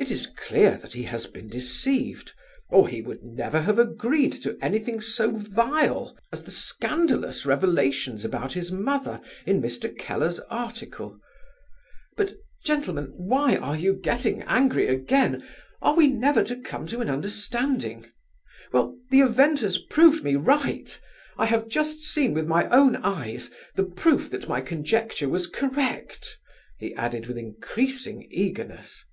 It 0.00 0.10
is 0.10 0.26
clear 0.28 0.78
that 0.78 0.94
he 0.94 1.02
has 1.02 1.26
been 1.26 1.48
deceived, 1.48 2.32
or 2.70 2.88
he 2.88 3.02
would 3.02 3.22
never 3.22 3.60
have 3.60 3.78
agreed 3.78 4.32
to 4.42 4.56
anything 4.62 4.98
so 5.02 5.32
vile 5.32 6.16
as 6.32 6.42
the 6.42 6.50
scandalous 6.50 7.44
revelations 7.44 8.24
about 8.24 8.54
his 8.54 8.72
mother 8.72 9.20
in 9.44 9.60
Mr. 9.60 9.94
Keller's 9.98 10.40
article. 10.48 11.20
But, 12.16 12.32
gentlemen, 12.64 13.12
why 13.18 13.56
are 13.56 13.76
you 13.76 13.92
getting 13.92 14.40
angry 14.44 14.88
again? 14.88 15.46
Are 15.82 15.94
we 15.94 16.08
never 16.08 16.42
to 16.44 16.56
come 16.56 16.86
to 16.86 17.02
an 17.02 17.10
understanding? 17.10 18.06
Well, 18.72 18.96
the 19.10 19.20
event 19.20 19.60
has 19.60 19.76
proved 19.76 20.24
me 20.24 20.34
right! 20.34 20.98
I 21.36 21.44
have 21.44 21.68
just 21.68 22.00
seen 22.04 22.32
with 22.32 22.46
my 22.48 22.70
own 22.70 22.96
eyes 22.96 23.50
the 23.74 23.84
proof 23.84 24.30
that 24.30 24.48
my 24.48 24.62
conjecture 24.62 25.28
was 25.28 25.46
correct!" 25.46 26.38
he 26.78 26.94
added, 26.94 27.26
with 27.26 27.36
increasing 27.36 28.26
eagerness. 28.30 29.04